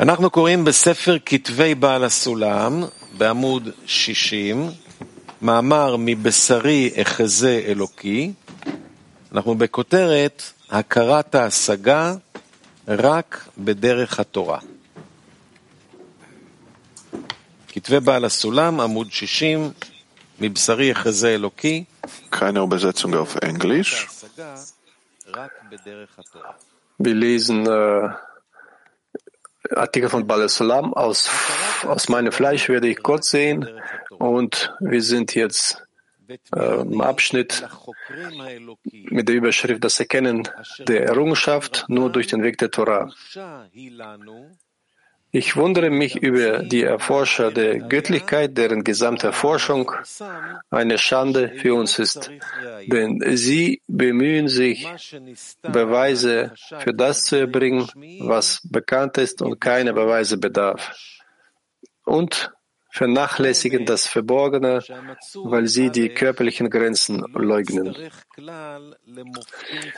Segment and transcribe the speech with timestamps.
[0.00, 2.84] אנחנו קוראים בספר כתבי בעל הסולם,
[3.18, 4.70] בעמוד 60,
[5.42, 8.32] מאמר מבשרי אחזה אלוקי.
[9.32, 12.14] אנחנו בכותרת הכרת ההשגה
[12.88, 14.58] רק בדרך התורה.
[17.68, 19.70] כתבי בעל הסולם, עמוד 60,
[20.40, 21.84] מבשרי אחזה אלוקי.
[22.30, 24.06] Keine Übersetzung auf Englisch.
[26.98, 28.08] Wir lesen äh,
[29.74, 31.30] Artikel von Balasalam, aus,
[31.84, 33.68] aus meinem Fleisch werde ich Gott sehen.
[34.10, 35.82] Und wir sind jetzt
[36.54, 37.66] äh, im Abschnitt
[39.10, 40.48] mit der Überschrift Das Erkennen
[40.86, 43.10] der Errungenschaft nur durch den Weg der Torah.
[45.30, 49.92] Ich wundere mich über die Erforscher der Göttlichkeit, deren gesamte Forschung
[50.70, 52.30] eine Schande für uns ist,
[52.86, 54.88] denn sie bemühen sich,
[55.62, 57.86] Beweise für das zu erbringen,
[58.20, 60.92] was bekannt ist und keine Beweise bedarf.
[62.04, 62.50] Und
[62.90, 64.82] vernachlässigen das Verborgene,
[65.34, 67.94] weil sie die körperlichen Grenzen leugnen.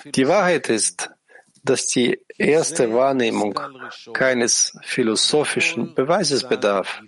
[0.06, 1.10] Die Wahrheit ist,
[1.62, 3.58] dass die erste Wahrnehmung
[4.12, 7.00] keines philosophischen Beweises bedarf.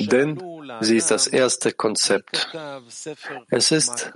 [0.00, 0.38] Denn
[0.80, 2.54] sie ist das erste Konzept.
[3.48, 4.12] Es ist,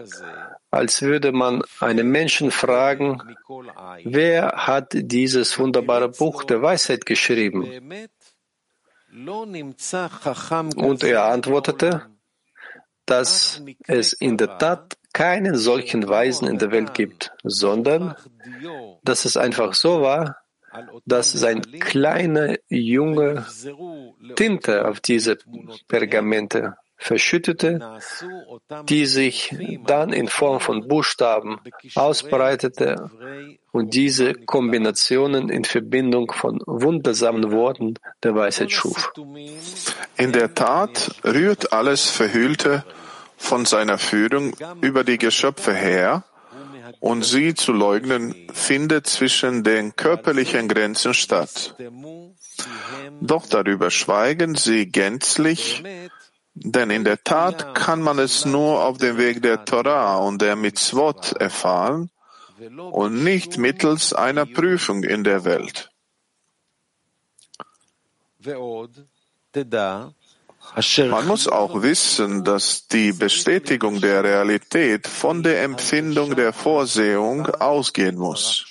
[0.70, 3.36] als würde man einen Menschen fragen,
[4.04, 8.08] wer hat dieses wunderbare Buch der Weisheit geschrieben?
[10.76, 12.06] Und er antwortete,
[13.06, 18.14] dass es in der Tat keinen solchen Weisen in der Welt gibt, sondern
[19.02, 20.36] dass es einfach so war,
[21.04, 23.44] dass sein kleiner Junge
[24.36, 25.38] Tinte auf diese
[25.88, 27.98] Pergamente verschüttete,
[28.84, 31.58] die sich dann in Form von Buchstaben
[31.94, 33.10] ausbreitete
[33.72, 39.12] und diese Kombinationen in Verbindung von wundersamen Worten der Weisheit schuf.
[40.18, 42.84] In der Tat rührt alles Verhüllte
[43.40, 46.24] von seiner Führung über die Geschöpfe her,
[47.00, 51.74] und sie zu leugnen findet zwischen den körperlichen Grenzen statt.
[53.20, 55.82] Doch darüber schweigen sie gänzlich,
[56.54, 60.56] denn in der Tat kann man es nur auf dem Weg der Torah und der
[60.56, 62.10] Mitzvot erfahren
[62.76, 65.90] und nicht mittels einer Prüfung in der Welt.
[70.76, 78.16] Man muss auch wissen, dass die Bestätigung der Realität von der Empfindung der Vorsehung ausgehen
[78.16, 78.66] muss.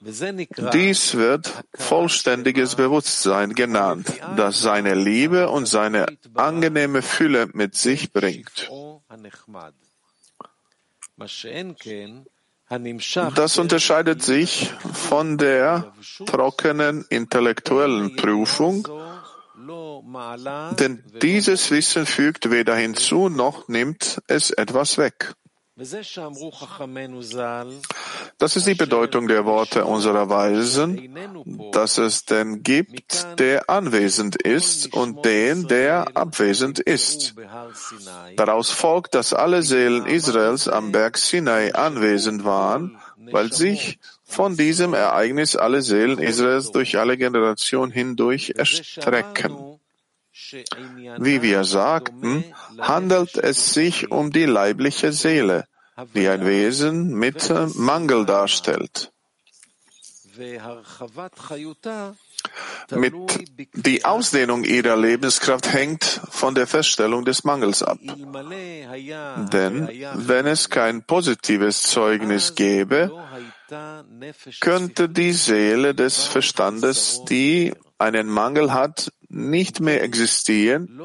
[0.00, 8.70] Dies wird vollständiges Bewusstsein genannt, das seine Liebe und seine angenehme Fülle mit sich bringt.
[13.34, 15.92] Das unterscheidet sich von der
[16.26, 18.86] trockenen intellektuellen Prüfung,
[20.78, 25.34] denn dieses Wissen fügt weder hinzu noch nimmt es etwas weg.
[28.38, 31.16] Das ist die Bedeutung der Worte unserer Weisen,
[31.70, 37.36] dass es den gibt, der anwesend ist und den, der abwesend ist.
[38.36, 42.98] Daraus folgt, dass alle Seelen Israels am Berg Sinai anwesend waren,
[43.30, 49.77] weil sich von diesem Ereignis alle Seelen Israels durch alle Generationen hindurch erstrecken.
[51.18, 52.44] Wie wir sagten,
[52.78, 55.66] handelt es sich um die leibliche Seele,
[56.14, 59.12] die ein Wesen mit Mangel darstellt.
[62.90, 63.14] Mit
[63.74, 67.98] die Ausdehnung ihrer Lebenskraft hängt von der Feststellung des Mangels ab.
[68.00, 73.10] Denn wenn es kein positives Zeugnis gäbe,
[74.60, 81.00] könnte die Seele des Verstandes, die einen Mangel hat, nicht mehr existieren,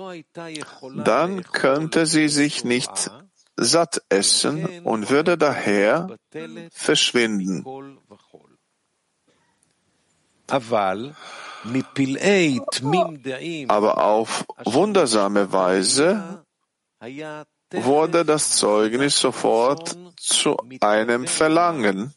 [1.04, 3.12] dann könnte sie sich nicht
[3.56, 6.18] satt essen und würde daher
[6.72, 7.64] verschwinden.
[13.68, 16.44] Aber auf wundersame Weise
[17.72, 22.14] wurde das Zeugnis sofort zu einem Verlangen,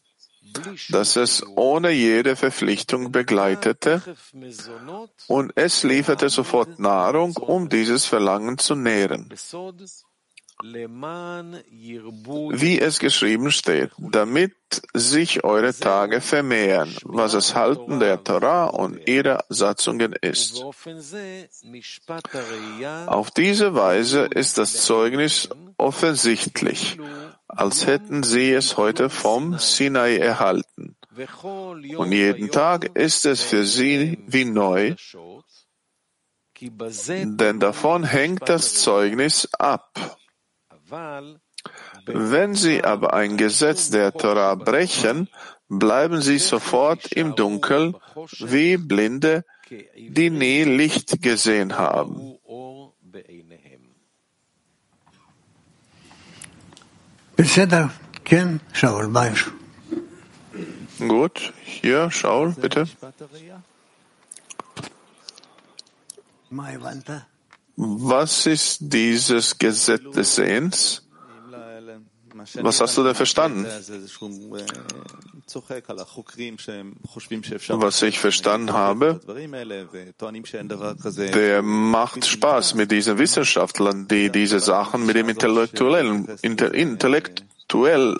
[0.89, 4.01] das es ohne jede Verpflichtung begleitete
[5.27, 9.29] und es lieferte sofort Nahrung, um dieses Verlangen zu nähren.
[10.63, 10.79] Wie
[12.79, 14.55] es geschrieben steht, damit
[14.93, 20.63] sich eure Tage vermehren, was das Halten der Torah und ihrer Satzungen ist.
[23.05, 26.97] Auf diese Weise ist das Zeugnis offensichtlich,
[27.47, 30.95] als hätten sie es heute vom Sinai erhalten.
[31.97, 34.95] Und jeden Tag ist es für sie wie neu,
[36.59, 40.17] denn davon hängt das Zeugnis ab.
[42.05, 45.29] Wenn sie aber ein Gesetz der Torah brechen,
[45.67, 47.95] bleiben sie sofort im Dunkel
[48.39, 52.36] wie Blinde, die nie Licht gesehen haben.
[60.97, 62.87] Gut, hier, Shaul, bitte.
[67.75, 71.06] Was ist dieses Gesetz des Sehens?
[72.37, 73.65] Was hast du da verstanden?
[77.69, 79.19] Was ich verstanden habe,
[81.33, 88.17] der macht Spaß mit diesen Wissenschaftlern, die diese Sachen mit dem intellektuellen, intellektuelle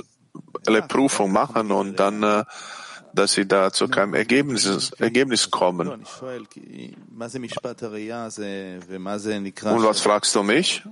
[0.87, 2.43] Prüfung machen und dann äh,
[3.17, 5.87] dass sie da zu keinem Ergebnis, Ergebnis kommen.
[5.87, 6.05] Und
[9.83, 10.83] was fragst du mich?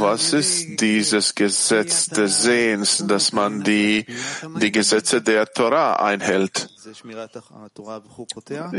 [0.00, 4.06] Was ist dieses Gesetz des Sehens, dass man die,
[4.60, 6.70] die Gesetze der Torah einhält?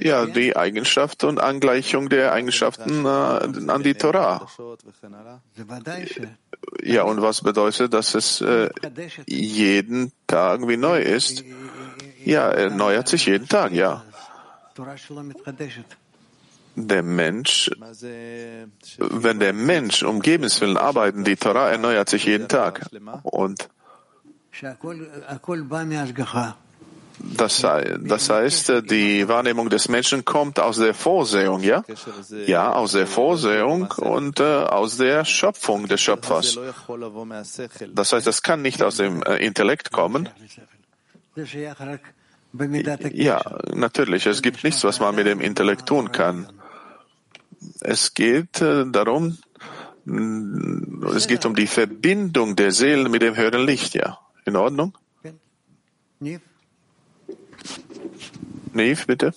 [0.02, 4.48] Ja, die Eigenschaft und Angleichung der Eigenschaften äh, an die Torah.
[6.82, 8.70] Ja, und was bedeutet, dass es äh,
[9.28, 11.44] jeden Tag wie neu ist?
[12.24, 14.06] Ja, er erneuert sich jeden Tag, ja
[16.88, 17.70] der Mensch,
[18.98, 22.86] wenn der Mensch um Gebenswillen arbeiten, die Torah erneuert sich jeden Tag.
[23.24, 23.70] Und
[27.22, 27.62] das,
[28.00, 31.84] das heißt, die Wahrnehmung des Menschen kommt aus der Vorsehung, ja?
[32.46, 36.58] Ja, aus der Vorsehung und äh, aus der Schöpfung des Schöpfers.
[37.94, 40.30] Das heißt, das kann nicht aus dem äh, Intellekt kommen.
[43.14, 43.42] Ja,
[43.74, 44.26] natürlich.
[44.26, 46.48] Es gibt nichts, was man mit dem Intellekt tun kann.
[47.82, 49.38] Es geht äh, darum,
[51.16, 54.20] es geht um die Verbindung der Seelen mit dem höheren Licht, ja.
[54.46, 54.98] In Ordnung?
[58.74, 59.34] Neve, bitte.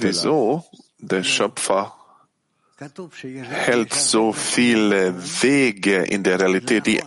[0.00, 0.64] Wieso
[0.98, 1.94] der Schöpfer
[2.76, 7.00] hält so viele Wege in der Realität, die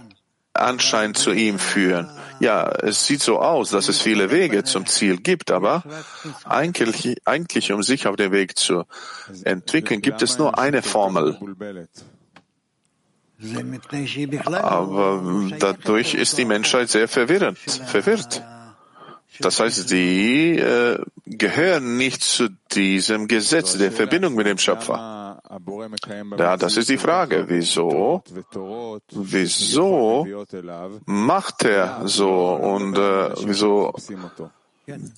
[0.59, 2.09] anscheinend zu ihm führen?
[2.39, 5.83] Ja, es sieht so aus, dass es viele Wege zum Ziel gibt, aber
[6.45, 8.83] eigentlich, eigentlich um sich auf den Weg zu
[9.44, 11.38] entwickeln, gibt es nur eine Formel.
[14.62, 18.44] Aber dadurch ist die Menschheit sehr verwirrend, verwirrt.
[19.39, 25.17] Das heißt, sie äh, gehören nicht zu diesem Gesetz der Verbindung mit dem Schöpfer.
[26.38, 27.45] Ja, das ist die Frage.
[27.47, 28.23] Wieso?
[29.11, 30.27] Wieso
[31.05, 33.94] macht er so und äh, wieso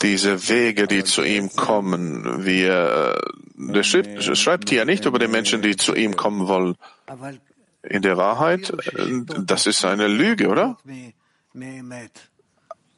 [0.02, 2.46] diese Wege, die zu ihm kommen?
[2.46, 3.18] Wir,
[3.58, 6.76] äh, der schreibt, schreibt hier nicht über die Menschen, die zu ihm kommen wollen.
[7.84, 10.78] In der Wahrheit, äh, das ist eine Lüge, oder?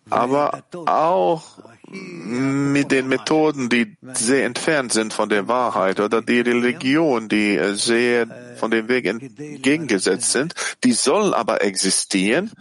[0.09, 1.43] aber auch
[1.91, 8.55] mit den Methoden, die sehr entfernt sind von der Wahrheit oder die Religion, die sehr
[8.55, 10.53] von dem Weg entgegengesetzt sind,
[10.83, 12.51] die sollen aber existieren,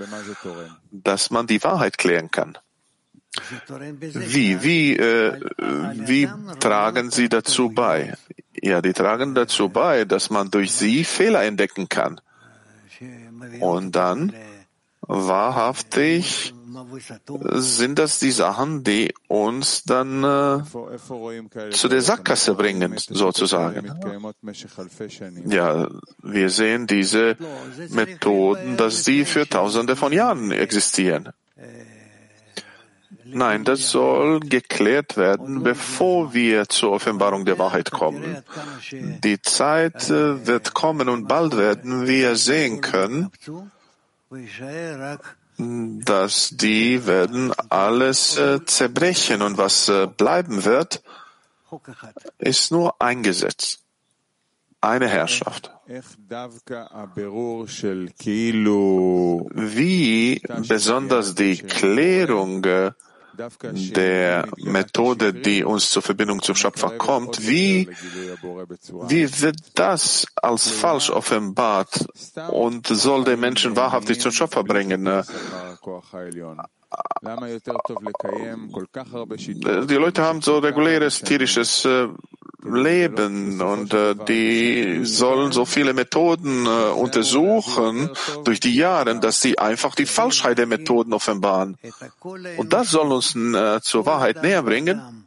[0.91, 2.59] dass man die Wahrheit klären kann.
[4.01, 5.41] Wie, wie, äh,
[5.95, 8.15] wie tragen sie dazu bei?
[8.61, 12.21] Ja, die tragen dazu bei, dass man durch sie Fehler entdecken kann.
[13.61, 14.35] Und dann
[15.11, 16.55] wahrhaftig
[17.53, 23.93] sind das die Sachen, die uns dann äh, zu der Sackgasse bringen, sozusagen.
[25.47, 25.89] Ja,
[26.23, 27.37] wir sehen diese
[27.91, 31.31] Methoden, dass die für Tausende von Jahren existieren.
[33.25, 38.43] Nein, das soll geklärt werden, bevor wir zur Offenbarung der Wahrheit kommen.
[38.93, 43.31] Die Zeit äh, wird kommen und bald werden wir sehen können,
[45.59, 51.03] dass die werden alles äh, zerbrechen und was äh, bleiben wird,
[52.39, 53.81] ist nur ein Gesetz,
[54.81, 55.73] eine Herrschaft.
[59.53, 62.93] Wie besonders die Klärung äh,
[63.97, 67.89] der Methode, die uns zur Verbindung zum Schöpfer kommt, wie,
[69.09, 72.07] wie wird das als falsch offenbart
[72.51, 75.05] und soll den Menschen wahrhaftig zum Schöpfer bringen?
[79.89, 82.09] Die Leute haben so reguläres tierisches äh,
[82.63, 88.11] leben und äh, die sollen so viele Methoden äh, untersuchen
[88.45, 91.79] durch die Jahre, dass sie einfach die Falschheit der Methoden offenbaren.
[92.57, 95.27] Und das soll uns äh, zur Wahrheit näher bringen.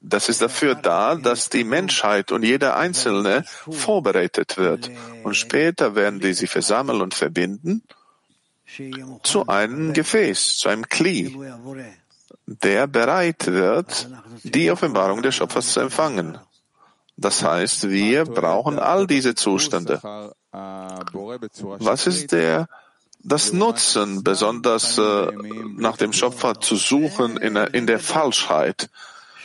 [0.00, 4.90] Das ist dafür da, dass die Menschheit und jeder Einzelne vorbereitet wird.
[5.22, 7.82] Und später werden die sich versammeln und verbinden
[9.22, 11.36] zu einem Gefäß, zu einem Kli,
[12.46, 14.08] der bereit wird,
[14.42, 16.38] die Offenbarung des Schöpfers zu empfangen.
[17.16, 20.00] Das heißt, wir brauchen all diese Zustände.
[20.52, 22.68] Was ist der,
[23.20, 25.32] das Nutzen, besonders äh,
[25.76, 28.90] nach dem Schöpfer zu suchen in, in der Falschheit?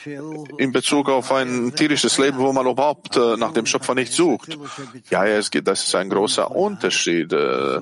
[0.05, 4.57] In Bezug auf ein tierisches Leben, wo man überhaupt äh, nach dem Schöpfer nicht sucht.
[5.09, 7.33] Ja, ja, es geht, das ist ein großer Unterschied.
[7.33, 7.79] Äh,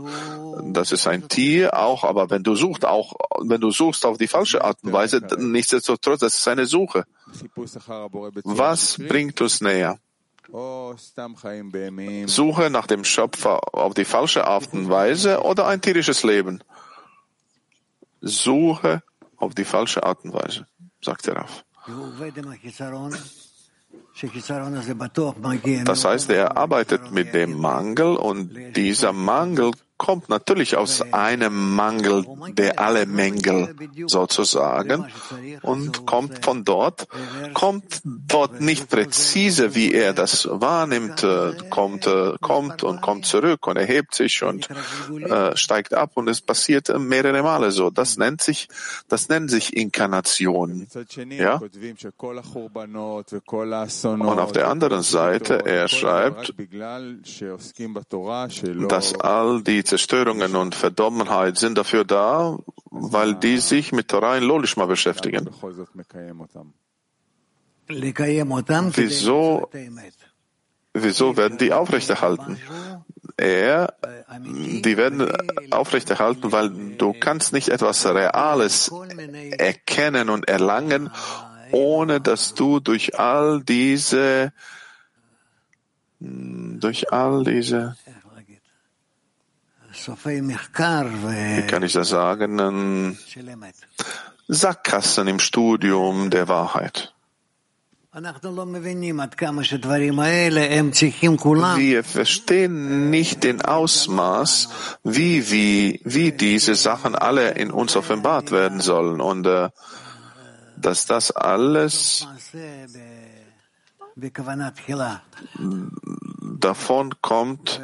[0.63, 4.27] das ist ein Tier auch, aber wenn du suchst, auch wenn du suchst auf die
[4.27, 7.05] falsche Art und Weise, nichtsdestotrotz, das ist eine Suche.
[8.43, 9.99] Was bringt uns näher?
[12.27, 16.63] Suche nach dem Schöpfer auf die falsche Art und Weise oder ein tierisches Leben?
[18.21, 19.03] Suche
[19.38, 20.65] auf die falsche Art und Weise,
[21.01, 21.63] sagt er auf.
[25.86, 32.25] Das heißt, er arbeitet mit dem Mangel und dieser Mangel kommt natürlich aus einem Mangel
[32.53, 33.75] der alle Mängel
[34.07, 35.05] sozusagen
[35.61, 37.07] und kommt von dort,
[37.53, 43.67] kommt dort nicht präzise, wie er das wahrnimmt, äh, kommt, äh, kommt und kommt zurück
[43.67, 44.69] und erhebt sich und
[45.11, 47.89] äh, steigt ab und es passiert mehrere Male so.
[47.89, 48.69] Das nennt sich,
[49.09, 50.87] das nennt sich Inkarnation.
[51.29, 51.59] Ja?
[54.01, 56.53] Und auf der anderen Seite, er schreibt,
[58.87, 62.58] dass all die Zerstörungen und Verdorbenheit sind dafür da,
[62.91, 65.50] weil die sich mit Torah in Lolishma beschäftigen.
[68.96, 69.69] Wieso,
[70.93, 72.60] wieso werden die aufrechterhalten?
[73.36, 73.96] Er,
[74.86, 75.27] die werden
[75.72, 78.91] aufrechterhalten, weil du kannst nicht etwas Reales
[79.58, 81.10] erkennen und erlangen,
[81.72, 84.53] ohne dass du durch all diese,
[86.19, 87.96] durch all diese
[91.57, 93.17] wie kann ich das sagen,
[94.47, 97.13] Sackgassen im Studium der Wahrheit.
[101.77, 104.69] Wir verstehen nicht den Ausmaß,
[105.03, 109.69] wie, wie, wie diese Sachen alle in uns offenbart werden sollen und äh,
[110.75, 112.25] dass das alles
[116.58, 117.80] davon kommt,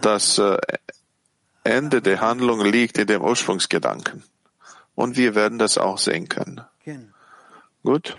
[0.00, 0.56] das äh,
[1.64, 4.22] Ende der Handlung liegt in dem Ursprungsgedanken.
[4.94, 6.60] Und wir werden das auch sehen können.
[7.82, 8.16] Gut?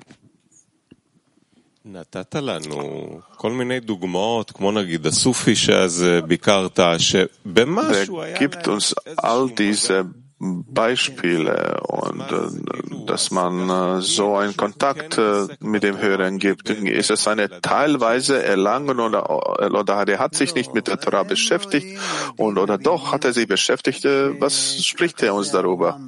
[1.88, 8.38] נתת לנו כל מיני דוגמאות, כמו נגיד הסופי שאז ביקרת, שבמשהו היה...
[8.38, 10.02] gibt uns all diese
[10.41, 16.71] Beispiele und äh, dass man äh, so einen Kontakt äh, mit dem Hören gibt.
[16.71, 19.29] Ist es eine teilweise Erlangen oder,
[19.61, 22.01] oder er hat sich nicht mit der Torah beschäftigt
[22.39, 24.05] und oder doch hat er sich beschäftigt?
[24.05, 26.01] Was spricht er uns darüber?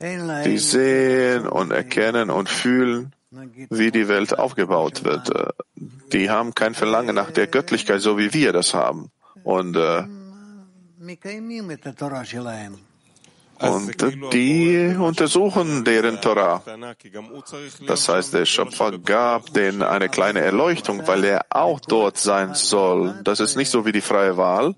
[0.00, 3.12] Die sehen und erkennen und fühlen,
[3.70, 5.32] wie die Welt aufgebaut wird.
[6.12, 9.10] Die haben kein Verlangen nach der Göttlichkeit, so wie wir das haben.
[9.42, 10.04] Und äh,
[13.62, 16.62] und die untersuchen deren Torah.
[17.86, 23.14] Das heißt, der Schöpfer gab denen eine kleine Erleuchtung, weil er auch dort sein soll.
[23.24, 24.74] Das ist nicht so wie die freie Wahl.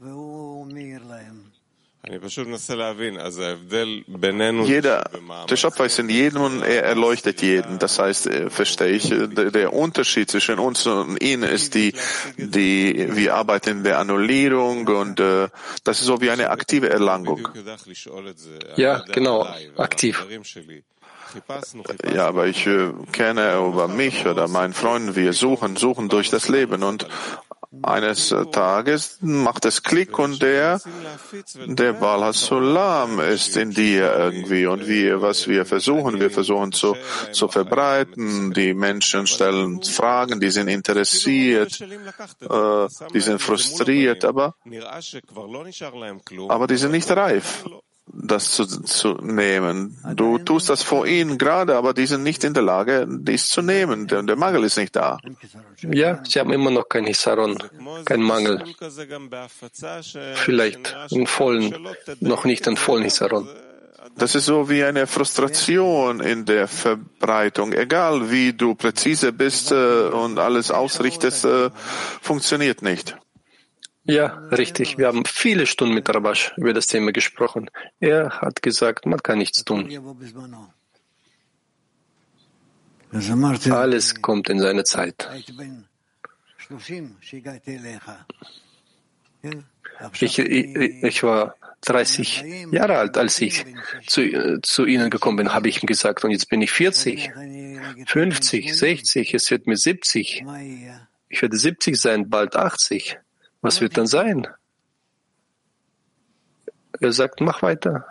[4.67, 5.05] Jeder,
[5.49, 7.79] der Schöpfer ist in jedem und er erleuchtet jeden.
[7.79, 11.95] Das heißt, verstehe ich, der Unterschied zwischen uns und ihnen ist die,
[12.37, 15.49] die, wir arbeiten in der Annullierung und äh,
[15.85, 17.49] das ist so wie eine aktive Erlangung.
[18.77, 19.47] Ja, genau,
[19.77, 20.25] aktiv.
[22.15, 26.49] Ja, aber ich äh, kenne über mich oder meinen Freunden, wir suchen, suchen durch das
[26.49, 27.09] Leben und
[27.83, 30.81] eines Tages macht es Klick und der,
[31.67, 36.97] der Baal Sulam ist in dir irgendwie und wir, was wir versuchen, wir versuchen zu,
[37.33, 38.53] zu verbreiten.
[38.53, 44.55] Die Menschen stellen Fragen, die sind interessiert, äh, die sind frustriert, aber,
[46.49, 47.65] aber die sind nicht reif
[48.07, 49.99] das zu, zu nehmen.
[50.15, 53.63] Du tust das vor ihnen gerade, aber die sind nicht in der Lage, dies zu
[53.63, 54.07] nehmen.
[54.07, 55.19] Der, der Mangel ist nicht da.
[55.81, 57.59] Ja, sie haben immer noch kein Hisaron,
[58.05, 58.63] kein Mangel.
[60.35, 61.89] Vielleicht einen vollen,
[62.21, 63.49] noch nicht einen vollen Hisaron.
[64.17, 67.73] Das ist so wie eine Frustration in der Verbreitung.
[67.73, 71.71] Egal wie du präzise bist äh, und alles ausrichtest, äh,
[72.21, 73.17] funktioniert nicht.
[74.05, 74.99] Ja, richtig.
[74.99, 77.71] Wir haben viele Stunden mit Rabash über das Thema gesprochen.
[78.01, 79.89] Er hat gesagt, man kann nichts tun.
[83.71, 85.29] Alles kommt in seine Zeit.
[90.21, 93.65] Ich, ich, war 30 Jahre alt, als ich
[94.07, 96.25] zu, zu Ihnen gekommen bin, habe ich ihm gesagt.
[96.25, 97.31] Und jetzt bin ich 40,
[98.07, 100.45] 50, 60, es wird mir 70.
[101.29, 103.19] Ich werde 70 sein, bald 80.
[103.65, 104.47] Was wird dann sein?
[107.01, 108.05] Er sagt, mach weiter.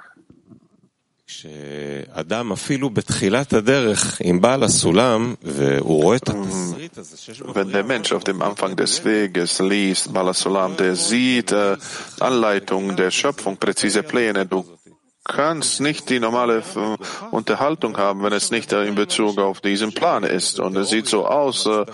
[7.53, 11.77] Wenn der Mensch auf dem Anfang des Weges liest, Balasulam, der sieht äh,
[12.19, 14.65] Anleitung der Schöpfung, präzise Pläne, du
[15.23, 16.97] kannst nicht die normale äh,
[17.31, 20.59] Unterhaltung haben, wenn es nicht äh, in Bezug auf diesen Plan ist.
[20.59, 21.85] Und es sieht so aus, äh,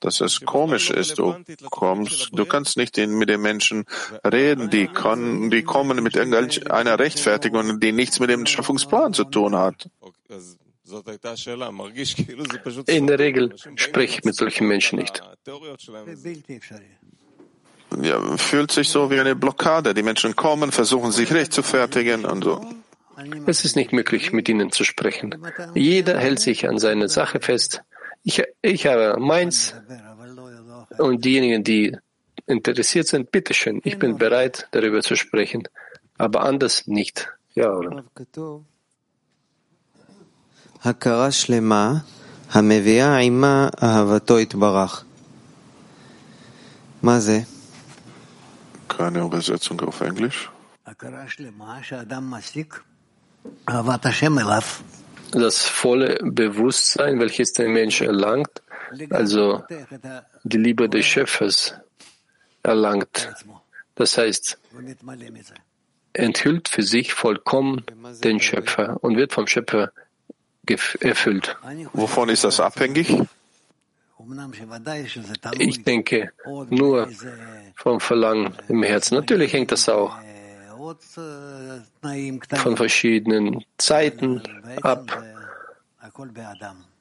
[0.00, 1.18] dass es komisch ist.
[1.18, 1.34] Du
[1.70, 3.84] kommst, du kannst nicht mit den Menschen
[4.24, 9.56] reden, die, können, die kommen mit irgendeiner Rechtfertigung, die nichts mit dem Schöpfungsplan zu tun
[9.56, 9.88] hat.
[12.86, 15.22] In der Regel spreche ich mit solchen Menschen nicht
[18.01, 19.93] Ja, fühlt sich so wie eine Blockade.
[19.93, 22.65] Die Menschen kommen, versuchen sich rechtfertigen und so.
[23.45, 25.35] Es ist nicht möglich, mit ihnen zu sprechen.
[25.75, 27.81] Jeder hält sich an seine Sache fest.
[28.23, 29.75] Ich, ich habe meins
[30.97, 31.97] und diejenigen, die
[32.45, 35.67] interessiert sind, bitteschön, ich bin bereit, darüber zu sprechen,
[36.17, 37.29] aber anders nicht.
[37.55, 38.03] Ja, oder?
[40.83, 41.93] הכרה שלמה
[42.51, 45.03] המביאה עימה אהבתו יתברך.
[47.03, 47.39] מה זה?
[48.96, 50.50] Keine Übersetzung auf Englisch.
[55.32, 58.62] Das volle Bewusstsein, welches der Mensch erlangt,
[59.10, 59.64] also
[60.44, 61.74] die Liebe des Schöpfers
[62.62, 63.34] erlangt.
[63.96, 64.58] Das heißt,
[66.12, 67.84] enthüllt für sich vollkommen
[68.24, 69.92] den Schöpfer und wird vom Schöpfer
[71.00, 71.56] erfüllt.
[71.92, 73.14] Wovon ist das abhängig?
[75.58, 76.32] Ich denke
[76.70, 77.08] nur
[77.74, 79.14] vom Verlangen im Herzen.
[79.14, 80.16] Natürlich hängt das auch
[82.54, 84.42] von verschiedenen Zeiten
[84.82, 85.22] ab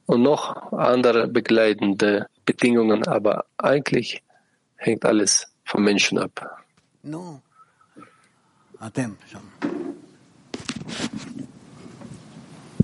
[0.08, 4.22] und noch andere begleitende Bedingungen, aber eigentlich
[4.76, 6.64] hängt alles vom Menschen ab.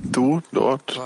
[0.03, 0.99] Du dort.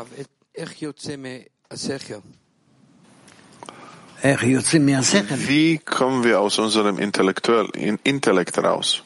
[4.23, 9.03] Wie kommen wir aus unserem Intellekt raus?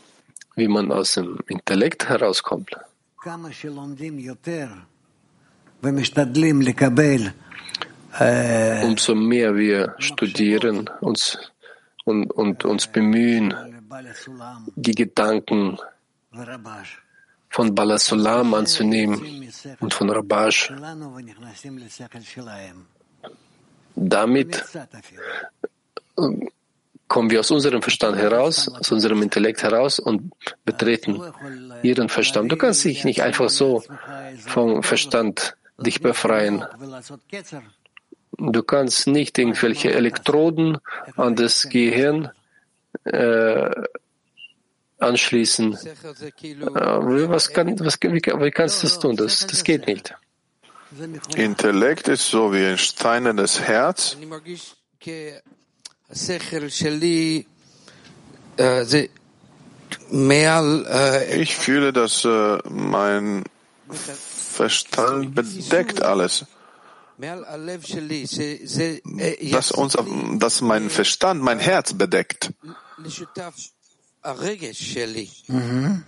[0.55, 2.75] Wie man aus dem Intellekt herauskommt.
[8.83, 11.37] Umso mehr wir studieren uns
[12.05, 13.53] und, und uns bemühen,
[14.75, 15.77] die Gedanken
[17.49, 20.71] von Balasulam anzunehmen und von Rabash.
[24.01, 24.63] Damit
[27.09, 30.31] kommen wir aus unserem Verstand heraus, aus unserem Intellekt heraus und
[30.63, 31.21] betreten
[31.83, 32.51] ihren Verstand.
[32.51, 33.83] Du kannst dich nicht einfach so
[34.45, 36.65] vom Verstand dich befreien.
[38.37, 40.77] Du kannst nicht irgendwelche Elektroden
[41.17, 42.31] an das Gehirn
[43.03, 43.69] äh,
[44.99, 45.73] anschließen.
[45.73, 49.17] Äh, was kann, was, wie, wie kannst du das tun?
[49.17, 50.15] Das, das geht nicht.
[51.35, 54.17] Intellekt ist so wie ein steinernes Herz.
[61.31, 63.43] Ich fühle, dass äh, mein
[63.89, 66.45] Verstand bedeckt alles.
[69.51, 72.51] Dass, unser, dass mein Verstand mein Herz bedeckt.
[75.47, 76.03] Mhm.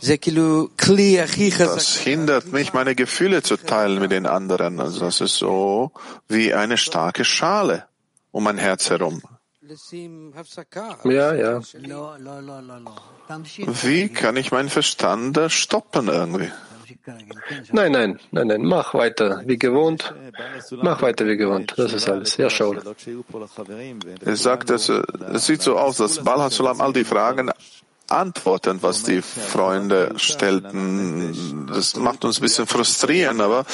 [0.00, 4.80] Das hindert mich, meine Gefühle zu teilen mit den anderen.
[4.80, 5.92] Also das ist so
[6.28, 7.84] wie eine starke Schale
[8.30, 9.22] um mein Herz herum.
[11.04, 11.60] Ja, ja.
[13.82, 16.50] Wie kann ich meinen Verstand stoppen irgendwie?
[17.72, 20.12] Nein, nein, nein, nein, mach weiter wie gewohnt.
[20.82, 21.74] Mach weiter wie gewohnt.
[21.76, 22.36] Das ist alles.
[22.36, 22.74] Ja, schau.
[24.24, 24.90] Er sagt, es
[25.46, 27.52] sieht so aus, dass Bal all die Fragen
[28.10, 31.66] antworten, was die Freunde stellten.
[31.72, 33.64] Das macht uns ein bisschen frustrieren, aber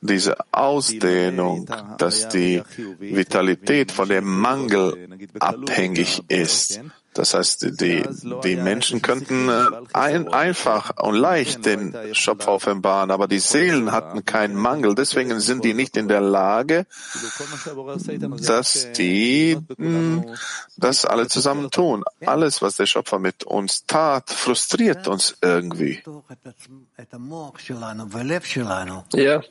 [0.00, 1.66] diese Ausdehnung,
[1.98, 2.62] dass die
[2.98, 6.80] Vitalität von dem Mangel abhängig ist,
[7.12, 8.04] Das heißt, die,
[8.44, 14.24] die Menschen könnten äh, ein, einfach und leicht den Schöpfer offenbaren, aber die Seelen hatten
[14.24, 14.94] keinen Mangel.
[14.94, 16.86] Deswegen sind die nicht in der Lage,
[18.46, 20.36] dass die hm,
[20.76, 22.04] das alle zusammen tun.
[22.24, 26.02] Alles, was der Schöpfer mit uns tat, frustriert uns irgendwie.
[29.14, 29.42] Ja,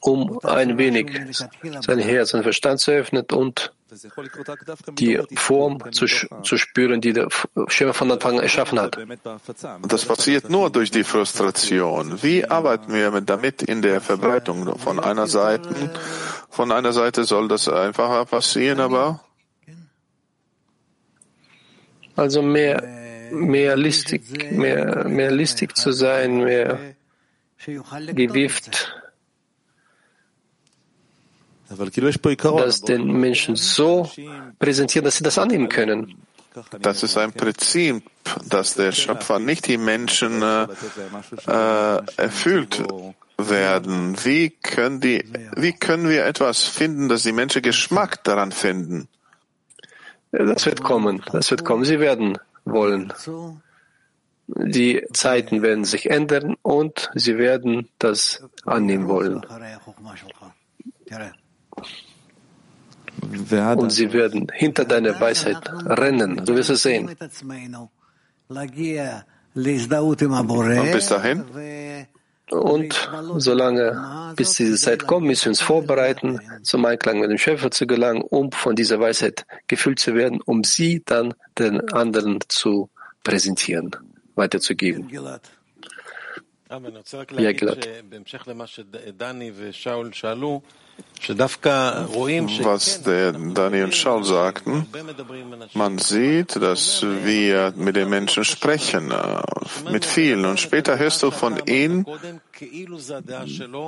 [0.00, 1.10] um ein wenig
[1.80, 3.72] sein Herz und Verstand zu öffnen und
[4.98, 7.28] die Form zu, zu spüren, die der
[7.68, 8.98] Schöpfer von Anfang an erschaffen hat.
[9.86, 12.22] Das passiert nur durch die Frustration.
[12.22, 14.78] Wie arbeiten wir damit in der Verbreitung?
[14.78, 15.90] Von einer Seite,
[16.48, 19.20] von einer Seite soll das einfacher passieren, aber
[22.16, 22.82] also mehr,
[23.32, 26.78] mehr listig, mehr, mehr listig zu sein, mehr
[28.14, 29.01] gewieft
[31.76, 34.10] das den Menschen so
[34.58, 36.16] präsentieren, dass sie das annehmen können.
[36.80, 38.02] Das ist ein Prinzip,
[38.48, 40.66] dass der Schöpfer nicht die Menschen äh,
[41.46, 42.82] äh, erfüllt
[43.38, 44.16] werden.
[44.24, 45.24] Wie können, die,
[45.56, 49.08] wie können wir etwas finden, dass die Menschen Geschmack daran finden?
[50.30, 51.22] Das wird kommen.
[51.32, 51.84] Das wird kommen.
[51.84, 53.12] Sie werden wollen.
[54.46, 59.44] Die Zeiten werden sich ändern und sie werden das annehmen wollen.
[63.82, 66.44] Und sie werden hinter deiner Weisheit rennen.
[66.44, 67.10] Du wirst es sehen.
[70.80, 71.44] Und bis dahin?
[72.50, 77.70] Und solange, bis diese Zeit kommt, müssen wir uns vorbereiten, zum Einklang mit dem Schöpfer
[77.70, 82.90] zu gelangen, um von dieser Weisheit gefüllt zu werden, um sie dann den anderen zu
[83.24, 83.92] präsentieren,
[84.34, 85.08] weiterzugeben.
[92.64, 94.86] Was der Dani und Shaul sagten.
[95.74, 99.42] Man sieht, dass wir mit den Menschen sprechen, äh,
[99.90, 100.44] mit vielen.
[100.44, 102.04] Und später hörst du von ihnen,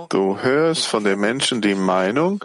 [0.08, 2.44] du hörst von den Menschen die Meinung,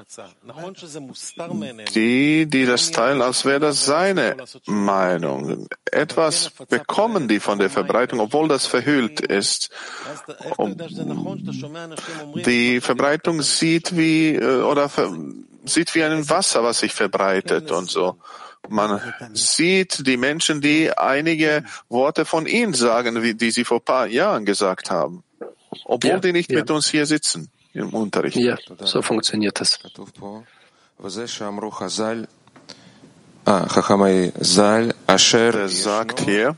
[1.96, 5.68] die, die das teilen, als wäre das seine Meinung.
[5.92, 9.70] Etwas bekommen die von der Verbreitung, obwohl das verhüllt ist.
[12.46, 14.90] Die Verbreitung sieht wie, äh, oder
[15.66, 18.18] sieht wie ein Wasser, was sich verbreitet und so.
[18.68, 19.02] Man
[19.34, 24.46] sieht die Menschen, die einige Worte von ihnen sagen, die sie vor ein paar Jahren
[24.46, 25.24] gesagt haben,
[25.86, 26.60] obwohl ja, die nicht ja.
[26.60, 28.38] mit uns hier sitzen im Unterricht.
[28.38, 29.80] Ja, so funktioniert das.
[35.56, 36.56] Er sagt hier,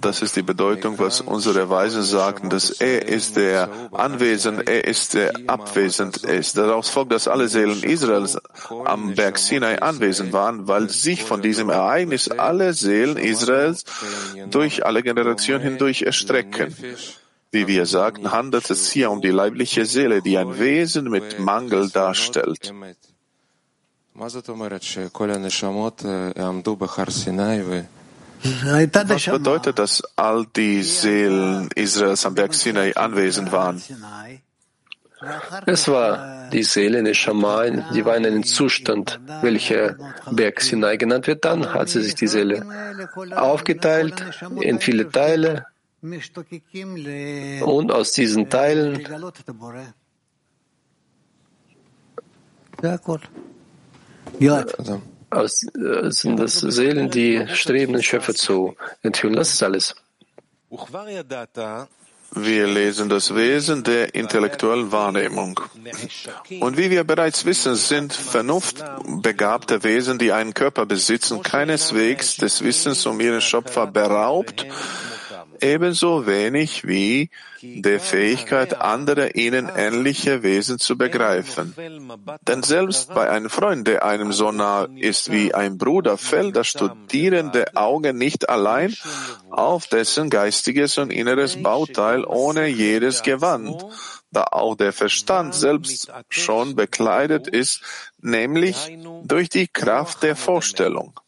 [0.00, 5.14] das ist die Bedeutung, was unsere Weisen sagten, dass er ist der anwesend, er ist
[5.14, 6.56] der abwesend ist.
[6.56, 8.38] Daraus folgt, dass alle Seelen Israels
[8.84, 13.84] am Berg Sinai anwesend waren, weil sich von diesem Ereignis alle Seelen Israels
[14.50, 16.74] durch alle Generationen hindurch erstrecken.
[17.50, 21.88] Wie wir sagten, handelt es hier um die leibliche Seele, die ein Wesen mit Mangel
[21.88, 22.74] darstellt.
[28.42, 33.82] Was bedeutet, dass all die Seelen Israels am Berg Sinai anwesend waren?
[35.66, 39.96] Es war die Seele in Shammai, die war in einem Zustand, welcher
[40.30, 41.44] Berg Sinai genannt wird.
[41.44, 42.64] Dann hat sie sich die Seele
[43.34, 44.14] aufgeteilt
[44.60, 45.66] in viele Teile.
[46.00, 49.04] Und aus diesen Teilen
[54.38, 54.56] ja
[55.30, 59.36] aus, äh, sind das Seelen, die streben, den Schöpfer zu enthüllen.
[59.36, 59.94] Das ist alles.
[62.30, 65.60] Wir lesen das Wesen der intellektuellen Wahrnehmung.
[66.60, 73.06] Und wie wir bereits wissen, sind vernunftbegabte Wesen, die einen Körper besitzen, keineswegs des Wissens
[73.06, 74.66] um ihren Schöpfer beraubt
[75.60, 77.30] ebenso wenig wie
[77.62, 81.74] der Fähigkeit anderer ihnen ähnliche Wesen zu begreifen.
[82.42, 86.68] Denn selbst bei einem Freund, der einem so nah ist wie ein Bruder, fällt das
[86.68, 88.94] studierende Auge nicht allein
[89.50, 93.84] auf dessen geistiges und inneres Bauteil ohne jedes Gewand,
[94.30, 97.82] da auch der Verstand selbst schon bekleidet ist,
[98.20, 101.18] nämlich durch die Kraft der Vorstellung.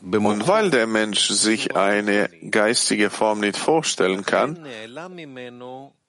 [0.00, 4.66] Und weil der Mensch sich eine geistige Form nicht vorstellen kann,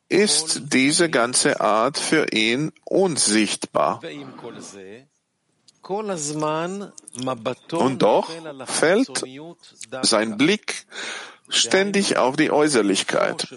[0.10, 4.02] ist diese ganze Art für ihn unsichtbar.
[7.72, 8.30] Und doch
[8.66, 9.24] fällt
[10.02, 10.86] sein Blick
[11.50, 13.48] ständig auf die Äußerlichkeit,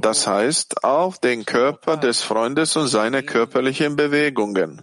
[0.00, 4.82] das heißt auf den Körper des Freundes und seine körperlichen Bewegungen.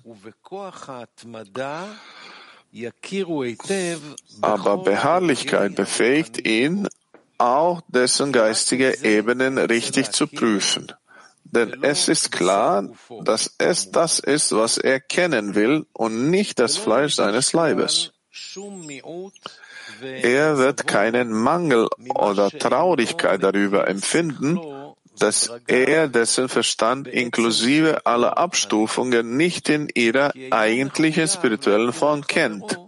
[4.41, 6.87] Aber Beharrlichkeit befähigt ihn,
[7.37, 10.91] auch dessen geistige Ebenen richtig zu prüfen.
[11.53, 12.89] Denn es ist klar,
[13.21, 18.11] dass es das ist, was er kennen will und nicht das Fleisch seines Leibes.
[20.01, 24.59] Er wird keinen Mangel oder Traurigkeit darüber empfinden,
[25.19, 32.79] dass er dessen Verstand inklusive aller Abstufungen nicht in ihrer eigentlichen spirituellen Form kennt.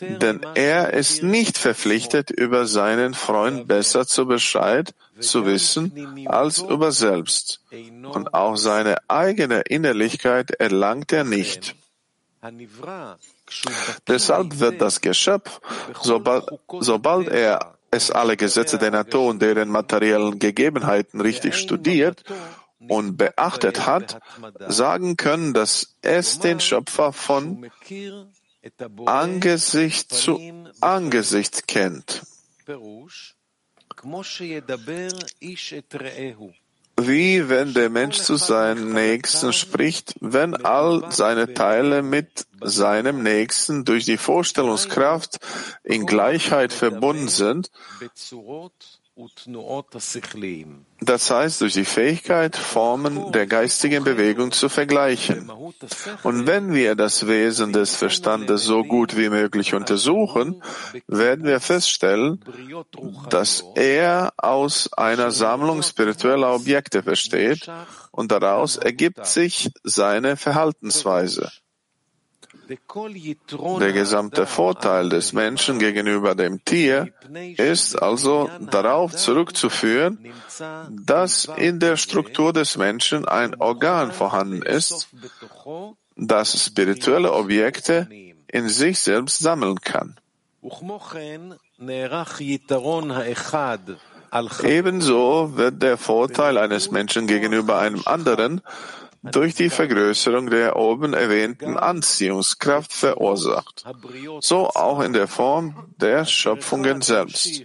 [0.00, 6.92] Denn er ist nicht verpflichtet, über seinen Freund besser zu Bescheid zu wissen als über
[6.92, 7.60] selbst.
[7.70, 11.74] Und auch seine eigene Innerlichkeit erlangt er nicht.
[14.06, 15.60] Deshalb wird das Geschöpf,
[16.02, 16.44] sobald,
[16.80, 22.22] sobald er es alle Gesetze der Natur und deren materiellen Gegebenheiten richtig studiert
[22.86, 24.20] und beachtet hat,
[24.68, 27.70] sagen können, dass es den Schöpfer von
[29.06, 30.40] Angesicht zu
[30.80, 32.22] Angesicht kennt.
[37.00, 43.84] Wie wenn der Mensch zu seinem Nächsten spricht, wenn all seine Teile mit seinem Nächsten
[43.84, 45.38] durch die Vorstellungskraft
[45.84, 47.70] in Gleichheit verbunden sind,
[51.00, 55.50] das heißt durch die Fähigkeit, Formen der geistigen Bewegung zu vergleichen.
[56.22, 60.62] Und wenn wir das Wesen des Verstandes so gut wie möglich untersuchen,
[61.06, 62.40] werden wir feststellen,
[63.28, 67.68] dass er aus einer Sammlung spiritueller Objekte besteht
[68.12, 71.50] und daraus ergibt sich seine Verhaltensweise.
[72.68, 77.08] Der gesamte Vorteil des Menschen gegenüber dem Tier
[77.56, 80.32] ist also darauf zurückzuführen,
[80.90, 85.08] dass in der Struktur des Menschen ein Organ vorhanden ist,
[86.16, 88.08] das spirituelle Objekte
[88.48, 90.16] in sich selbst sammeln kann.
[94.62, 98.60] Ebenso wird der Vorteil eines Menschen gegenüber einem anderen
[99.22, 103.84] durch die Vergrößerung der oben erwähnten Anziehungskraft verursacht,
[104.40, 107.64] so auch in der Form der Schöpfungen selbst.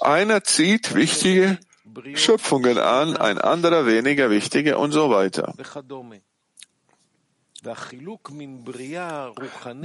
[0.00, 1.58] Einer zieht wichtige
[2.14, 5.54] Schöpfungen an, ein anderer weniger wichtige und so weiter.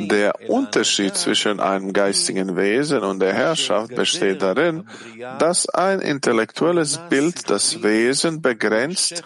[0.09, 4.89] Der Unterschied zwischen einem geistigen Wesen und der Herrschaft besteht darin,
[5.37, 9.23] dass ein intellektuelles Bild das Wesen begrenzt,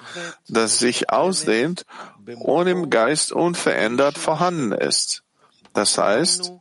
[0.50, 1.86] das sich ausdehnt
[2.40, 5.24] und im Geist unverändert vorhanden ist.
[5.74, 6.52] Das heißt,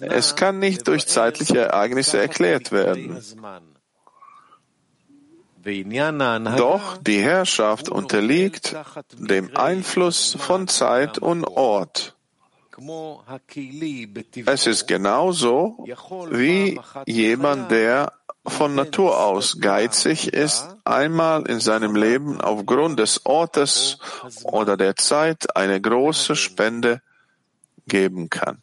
[0.00, 3.16] es kann nicht durch zeitliche Ereignisse erklärt werden.
[6.56, 8.74] Doch die Herrschaft unterliegt
[9.12, 12.16] dem Einfluss von Zeit und Ort.
[14.46, 15.86] Es ist genauso
[16.30, 18.12] wie jemand, der
[18.46, 23.98] von Natur aus geizig ist, einmal in seinem Leben aufgrund des Ortes
[24.42, 27.02] oder der Zeit eine große Spende
[27.86, 28.58] geben kann.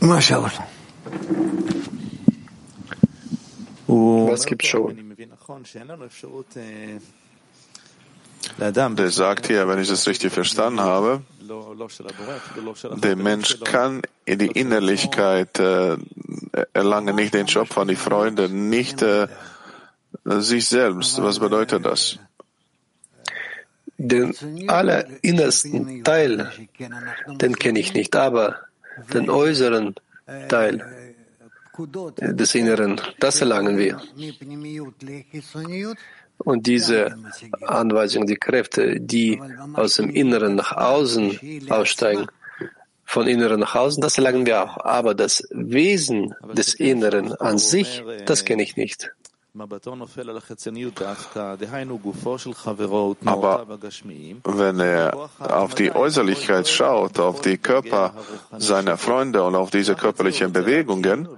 [0.00, 0.52] Mashallah.
[3.88, 5.16] Was gibt schon?
[8.58, 11.22] Der sagt hier, wenn ich das richtig verstanden habe,
[13.02, 15.96] der Mensch kann in die Innerlichkeit äh,
[16.72, 19.28] erlangen, nicht den Schöpfer, die Freunde, nicht äh,
[20.24, 21.22] sich selbst.
[21.22, 22.18] Was bedeutet das?
[23.98, 24.34] Den
[24.68, 26.52] allerinnersten Teil,
[27.28, 28.56] den kenne ich nicht, aber
[29.12, 29.94] den äußeren
[30.48, 31.05] Teil,
[31.78, 33.00] des Inneren.
[33.20, 34.00] Das erlangen wir.
[36.38, 37.16] Und diese
[37.62, 39.40] Anweisung, die Kräfte, die
[39.74, 42.26] aus dem Inneren nach außen aussteigen,
[43.04, 44.84] von Inneren nach außen, das erlangen wir auch.
[44.84, 49.12] Aber das Wesen des Inneren an sich, das kenne ich nicht.
[53.24, 53.66] Aber
[54.44, 58.12] wenn er auf die Äußerlichkeit schaut, auf die Körper
[58.58, 61.28] seiner Freunde und auf diese körperlichen Bewegungen,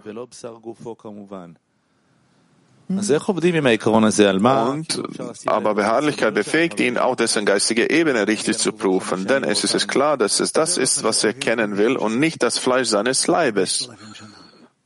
[4.70, 5.02] und,
[5.44, 10.16] aber Beharrlichkeit befähigt ihn, auch dessen geistige Ebene richtig zu prüfen, denn es ist klar,
[10.16, 13.90] dass es das ist, was er kennen will und nicht das Fleisch seines Leibes.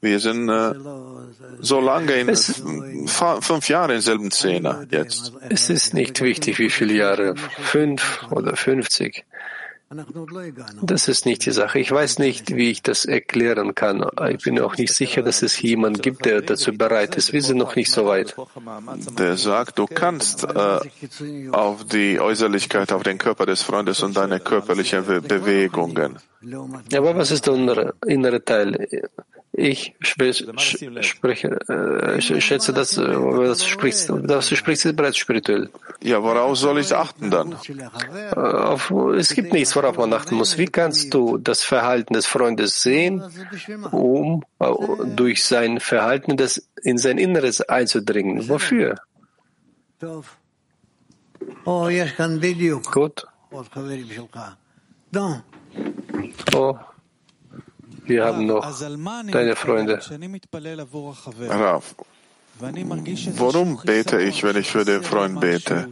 [0.05, 0.75] Wir sind äh,
[1.61, 5.33] so lange in fünf Jahre in selben Szene jetzt.
[5.49, 9.25] Es ist nicht wichtig, wie viele Jahre, fünf oder fünfzig.
[10.83, 11.79] Das ist nicht die Sache.
[11.79, 14.05] Ich weiß nicht, wie ich das erklären kann.
[14.31, 17.33] Ich bin auch nicht sicher, dass es jemanden gibt, der dazu bereit ist.
[17.33, 18.35] Wir sind noch nicht so weit.
[19.19, 20.81] Der sagt, du kannst äh,
[21.53, 26.19] auf die Äußerlichkeit, auf den Körper des Freundes und deine körperlichen Bewegungen.
[26.95, 28.89] Aber was ist der innere, innere Teil?
[29.55, 35.69] Ich spreche, äh, schätze, dass äh, was sprichst, das du sprichst, ist bereits spirituell.
[36.03, 37.55] Ja, worauf soll ich achten dann?
[38.31, 40.57] Äh, auf, es gibt nichts, worauf man achten muss.
[40.57, 43.23] Wie kannst du das Verhalten des Freundes sehen,
[43.91, 44.73] um äh,
[45.17, 48.49] durch sein Verhalten das in sein Inneres einzudringen?
[48.49, 48.95] Wofür?
[52.91, 53.27] Gut.
[56.55, 56.77] Oh,
[58.05, 58.67] wir haben noch
[59.31, 60.01] deine Freunde.
[61.49, 61.95] Rav,
[62.59, 65.89] Warum bete ich, wenn ich für den Freund bete?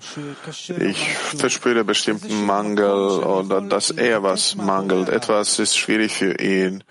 [0.79, 5.09] Ich verspüre bestimmten Mangel oder dass er was mangelt.
[5.09, 6.85] Etwas ist schwierig für ihn.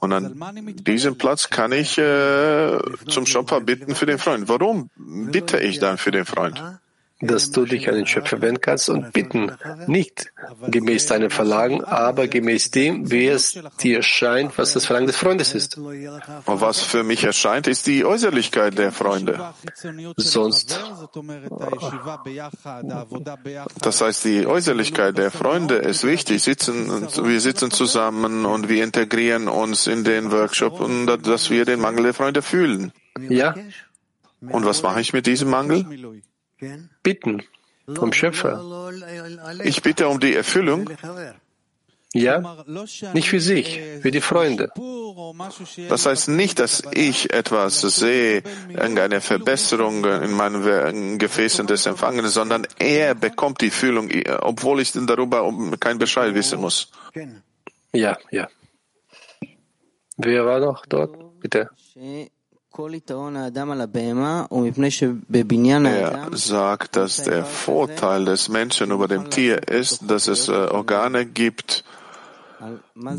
[0.00, 4.48] Und an diesem Platz kann ich äh, zum Schöpfer bitten für den Freund.
[4.48, 6.62] Warum bitte ich dann für den Freund?
[7.22, 9.52] Dass du dich an den Schöpfer wenden kannst und bitten,
[9.86, 10.32] nicht
[10.66, 15.54] gemäß deinem Verlangen, aber gemäß dem, wie es dir erscheint, was das Verlangen des Freundes
[15.54, 15.78] ist.
[15.78, 19.54] Und was für mich erscheint, ist die Äußerlichkeit der Freunde.
[20.16, 20.80] Sonst,
[23.80, 26.42] das heißt, die Äußerlichkeit der Freunde ist wichtig.
[26.42, 31.80] Sitzen, wir sitzen zusammen und wir integrieren uns in den Workshop und dass wir den
[31.80, 32.92] Mangel der Freunde fühlen.
[33.20, 33.54] Ja.
[34.40, 35.86] Und was mache ich mit diesem Mangel?
[37.02, 37.42] Bitten
[37.94, 38.90] vom Schöpfer.
[39.64, 40.90] Ich bitte um die Erfüllung.
[42.14, 42.62] Ja,
[43.14, 44.70] nicht für sich, für die Freunde.
[45.88, 52.66] Das heißt nicht, dass ich etwas sehe, irgendeine Verbesserung in meinen Gefäßen des Empfangens, sondern
[52.78, 56.90] er bekommt die Fühlung, obwohl ich darüber kein Bescheid wissen muss.
[57.92, 58.48] Ja, ja.
[60.18, 61.40] Wer war noch dort?
[61.40, 61.70] Bitte.
[65.90, 71.26] Er sagt, dass der Vorteil des Menschen über dem Tier ist, dass es äh, Organe
[71.26, 71.84] gibt,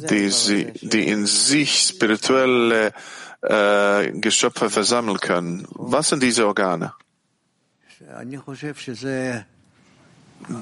[0.10, 2.94] die, sie, die in sich spirituelle
[3.42, 5.68] äh, Geschöpfe versammeln können.
[5.72, 6.94] Was sind diese Organe,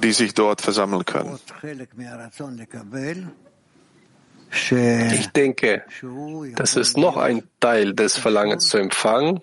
[0.02, 1.40] die sich dort versammeln können?
[4.52, 5.84] Ich denke,
[6.56, 9.40] das ist noch ein Teil des Verlangens zu empfangen,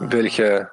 [0.00, 0.70] welcher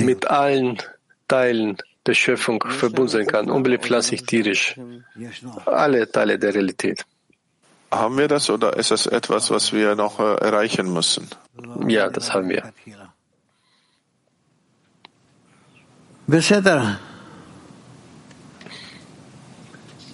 [0.00, 0.78] mit allen
[1.26, 4.78] Teilen der Schöpfung verbunden sein kann, unbeliebt pflanzlich, tierisch,
[5.64, 7.04] alle Teile der Realität.
[7.90, 11.28] Haben wir das oder ist das etwas, was wir noch äh, erreichen müssen?
[11.86, 12.72] Ja, das haben wir.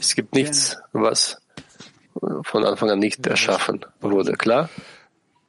[0.01, 1.37] Es gibt nichts, was
[2.43, 4.69] von Anfang an nicht erschaffen wurde, klar?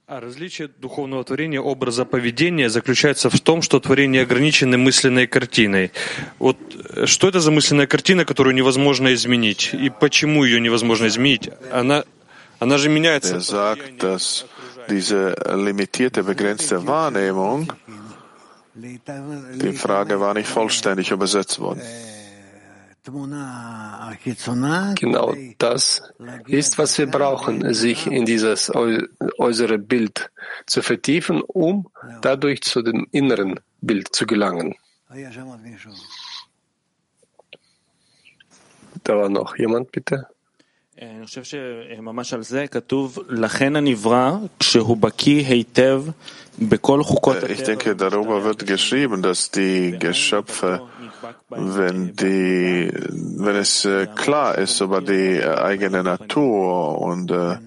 [0.08, 5.94] А различие духовного творения, образа поведения заключается в том, что творение ограничено мысленной картиной.
[6.38, 6.58] Вот
[7.06, 9.74] что это за мысленная картина, которую невозможно изменить?
[9.74, 11.50] И почему ее невозможно изменить?
[11.72, 12.04] Она,
[12.60, 13.40] она же меняется.
[13.40, 14.46] Sagt, dass
[14.90, 17.72] diese limitierte, begrenzte Wahrnehmung,
[18.76, 21.82] die Frage war nicht vollständig übersetzt worden.
[24.97, 26.03] Genau das
[26.49, 28.73] ist, was wir brauchen, sich in dieses
[29.39, 30.31] äußere Bild
[30.67, 31.89] zu vertiefen, um
[32.23, 34.75] dadurch zu dem inneren Bild zu gelangen.
[39.05, 40.27] Da war noch jemand, bitte.
[41.03, 46.05] אני חושב שממש על זה כתוב, לכן הנברא, כשהוא בקיא היטב
[46.59, 50.81] בכל חוקות Ich denke, darüber wird geschrieben, dass die Geschöpfe,
[51.50, 57.58] wenn, die, wenn es klar ist über die eigene Natur und äh,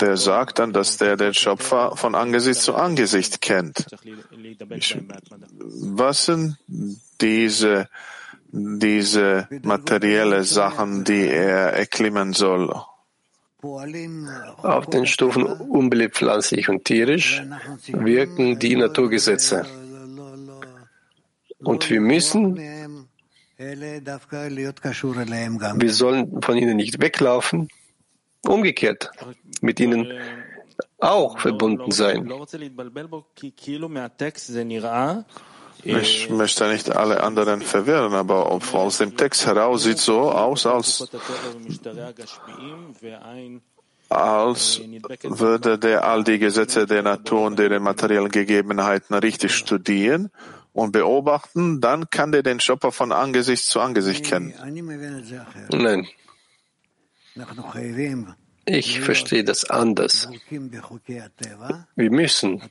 [0.00, 3.86] der sagt dann, dass der den Schöpfer von Angesicht zu Angesicht kennt.
[4.70, 4.96] Ich,
[5.70, 6.56] was sind
[7.20, 7.88] diese
[8.50, 12.74] diese materielle Sachen, die er erklimmen soll.
[14.62, 17.42] Auf den Stufen unbelebt, pflanzlich und tierisch
[17.88, 19.66] wirken die Naturgesetze.
[21.60, 23.06] Und wir müssen, wir
[25.92, 27.68] sollen von ihnen nicht weglaufen,
[28.46, 29.10] umgekehrt,
[29.60, 30.12] mit ihnen
[30.98, 32.32] auch verbunden sein.
[35.84, 41.08] Ich möchte nicht alle anderen verwirren, aber aus dem Text heraus sieht so aus, als,
[44.08, 44.80] als
[45.22, 50.30] würde der all die Gesetze der Natur und deren materiellen Gegebenheiten richtig studieren
[50.78, 54.54] und beobachten, dann kann der den Schöpfer von Angesicht zu Angesicht kennen.
[55.72, 56.06] Nein.
[58.64, 60.28] Ich verstehe das anders.
[61.96, 62.62] Wir müssen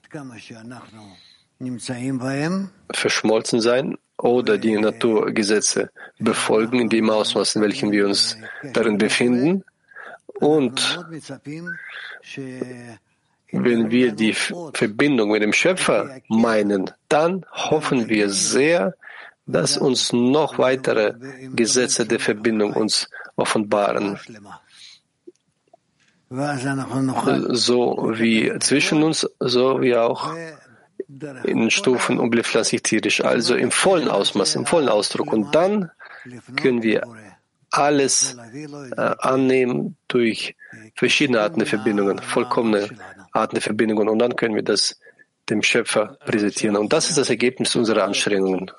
[2.93, 8.37] verschmolzen sein oder die Naturgesetze befolgen in dem Ausmaß, in welchem wir uns
[8.73, 9.65] darin befinden.
[10.39, 10.99] Und
[13.51, 18.93] wenn wir die Verbindung mit dem Schöpfer meinen, dann hoffen wir sehr,
[19.45, 21.13] dass uns noch weitere
[21.55, 24.19] Gesetze der Verbindung uns offenbaren.
[26.29, 30.35] So wie zwischen uns, so wie auch
[31.43, 35.31] in Stufen unbepflanzlich tierisch, also im vollen Ausmaß, im vollen Ausdruck.
[35.31, 35.89] Und dann
[36.57, 37.03] können wir
[37.71, 38.35] alles
[38.97, 40.55] äh, annehmen durch
[40.95, 42.89] verschiedene Arten der Verbindungen, vollkommene
[43.37, 44.09] Arten der Verbindungen.
[44.09, 44.99] Und dann können wir das
[45.49, 46.75] dem Schöpfer präsentieren.
[46.75, 48.71] Und das ist das Ergebnis unserer Anstrengungen.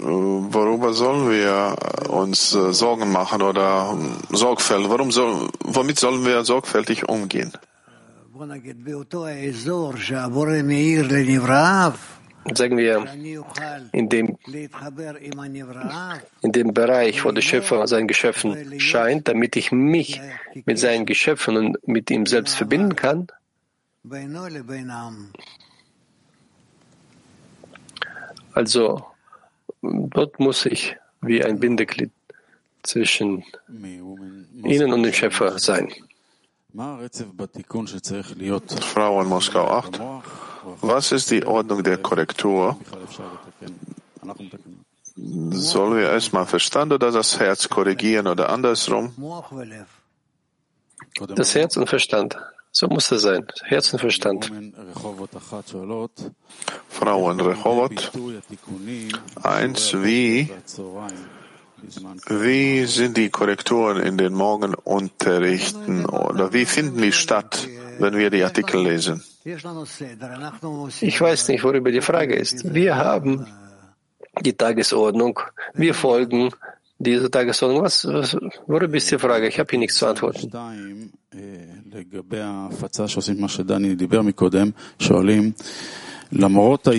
[0.00, 1.76] Worüber sollen wir
[2.08, 3.98] uns äh, Sorgen machen oder
[4.30, 4.88] sorgfältig?
[4.88, 7.52] Warum soll, womit sollen wir sorgfältig umgehen?
[12.54, 13.06] Sagen wir,
[13.92, 14.38] in dem,
[16.42, 20.20] in dem Bereich, wo der Schöpfer seinen Geschöpfen scheint, damit ich mich
[20.64, 23.28] mit seinen Geschöpfen und mit ihm selbst verbinden kann,
[28.54, 29.04] also
[29.82, 32.10] Dort muss ich wie ein Bindeglied
[32.82, 33.44] zwischen
[34.64, 35.92] Ihnen und dem Schöpfer sein.
[38.80, 40.00] Frau in Moskau 8.
[40.80, 42.76] Was ist die Ordnung der Korrektur?
[45.50, 49.12] Sollen wir erstmal Verstand oder das Herz korrigieren oder andersrum?
[51.34, 52.36] Das Herz und Verstand.
[52.70, 53.46] So muss es sein.
[53.64, 54.52] Herz und Verstand.
[56.88, 58.12] Frau in Rehovot.
[59.42, 60.50] Eins, wie,
[62.28, 67.68] wie sind die Korrekturen in den Morgenunterrichten oder wie finden die statt,
[67.98, 69.22] wenn wir die Artikel lesen?
[69.44, 72.74] Ich weiß nicht, worüber die Frage ist.
[72.74, 73.46] Wir haben
[74.40, 75.40] die Tagesordnung.
[75.74, 76.50] Wir folgen
[76.98, 77.82] dieser Tagesordnung.
[77.82, 79.48] Was, was, worüber ist die Frage?
[79.48, 80.50] Ich habe hier nichts zu antworten.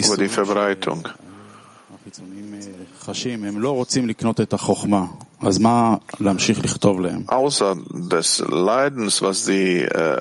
[0.08, 1.08] Über die Verbreitung.
[7.28, 10.20] Außer des Leidens, was die äh,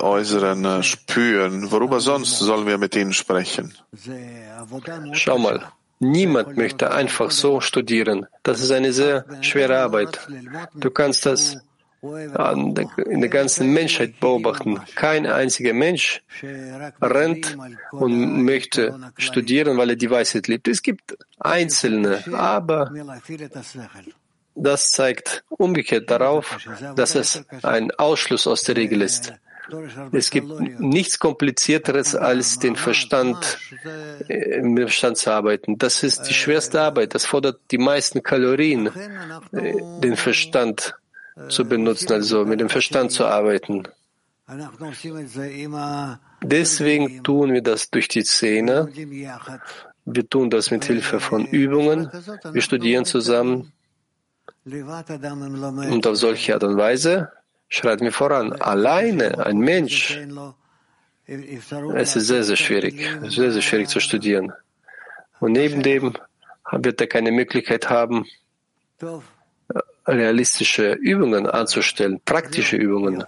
[0.00, 3.74] Äußeren äh, spüren, worüber sonst sollen wir mit ihnen sprechen?
[5.12, 5.62] Schau mal,
[5.98, 8.26] niemand möchte einfach so studieren.
[8.42, 10.26] Das ist eine sehr schwere Arbeit.
[10.74, 11.58] Du kannst das
[12.14, 14.80] in der ganzen Menschheit beobachten.
[14.94, 16.22] Kein einziger Mensch
[17.00, 17.56] rennt
[17.92, 20.68] und möchte studieren, weil er die Weisheit liebt.
[20.68, 22.92] Es gibt Einzelne, aber
[24.54, 26.58] das zeigt umgekehrt darauf,
[26.96, 29.34] dass es ein Ausschluss aus der Regel ist.
[30.12, 30.48] Es gibt
[30.80, 33.58] nichts Komplizierteres, als den Verstand,
[34.28, 35.76] äh, mit dem Verstand zu arbeiten.
[35.78, 37.14] Das ist die schwerste Arbeit.
[37.14, 38.90] Das fordert die meisten Kalorien,
[39.52, 40.94] äh, den Verstand
[41.48, 43.84] zu benutzen, also mit dem Verstand zu arbeiten.
[46.42, 48.88] Deswegen tun wir das durch die Zähne.
[50.04, 52.10] Wir tun das mit Hilfe von Übungen.
[52.52, 53.72] Wir studieren zusammen.
[54.64, 57.32] Und auf solche Art und Weise
[57.68, 58.52] schreiten wir voran.
[58.52, 60.18] Alleine ein Mensch,
[61.26, 64.52] es ist sehr, sehr schwierig, sehr, sehr schwierig zu studieren.
[65.40, 66.14] Und neben dem
[66.70, 68.26] wird er keine Möglichkeit haben,
[70.06, 73.24] realistische Übungen anzustellen, praktische Übungen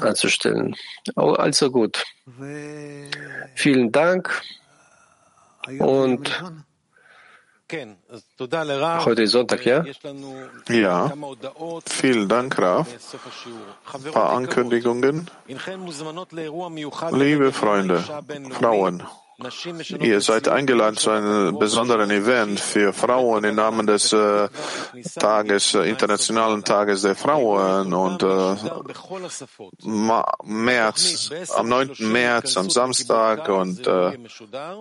[0.00, 0.74] anzustellen.
[1.14, 2.04] Also gut.
[3.54, 4.42] Vielen Dank
[5.78, 6.42] und
[7.72, 9.82] Heute ist Sonntag, ja?
[10.68, 11.10] Ja.
[11.86, 12.86] Vielen Dank, Raf.
[13.94, 15.30] Ein paar Ankündigungen.
[17.12, 18.04] Liebe Freunde,
[18.50, 19.02] Frauen,
[20.00, 24.48] Ihr seid eingeladen zu einem besonderen Event für Frauen im Namen des äh,
[25.18, 28.54] Tages, äh, Internationalen Tages der Frauen und äh,
[30.44, 31.92] März, am 9.
[32.00, 34.18] März, am Samstag und äh,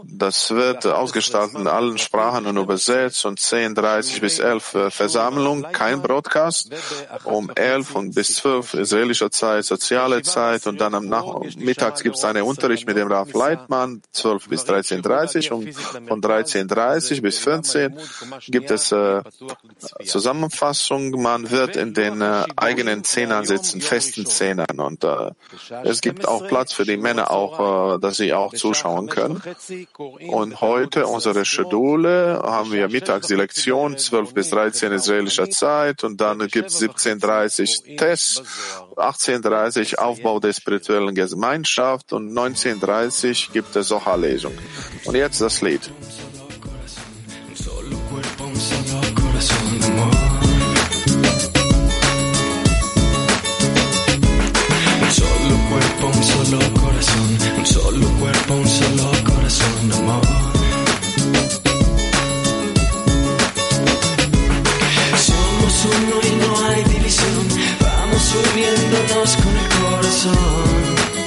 [0.03, 6.01] das wird ausgestattet in allen Sprachen und übersetzt und 10.30 bis 11 äh, Versammlung, kein
[6.01, 6.71] Broadcast,
[7.23, 12.25] um 11 und bis 12 israelischer Zeit, soziale Zeit und dann am Nachmittags gibt es
[12.25, 17.97] einen Unterricht mit dem Raf Leitmann, 12 bis 13.30 und von 13.30 bis 14
[18.49, 19.21] gibt es äh,
[20.05, 21.11] Zusammenfassung.
[21.21, 25.31] Man wird in den äh, eigenen Zehnern sitzen, festen Zehnern und äh,
[25.85, 29.41] es gibt auch Platz für die Männer auch, äh, dass sie auch zuschauen können.
[30.27, 36.19] Und heute unsere Schedule haben wir mittags die Lektion 12 bis 13 israelischer Zeit und
[36.19, 38.43] dann gibt es 17.30 Tests,
[38.97, 43.87] 18.30 Aufbau der spirituellen Gemeinschaft und 19.30 gibt es
[44.37, 44.53] Socha-Lesung.
[45.05, 45.81] Und jetzt das Lied.
[56.03, 60.21] un solo corazón, un solo cuerpo, un solo corazón, amor.
[65.15, 67.47] Somos uno y no hay división,
[67.79, 71.20] vamos uniéndonos con el corazón.